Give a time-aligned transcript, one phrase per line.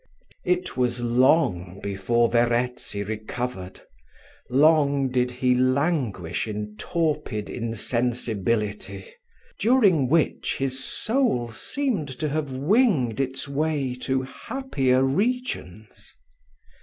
[0.43, 3.81] It was long before Verezzi recovered
[4.49, 9.05] long did he languish in torpid insensibility,
[9.59, 16.15] during which his soul seemed to have winged its way to happier regions.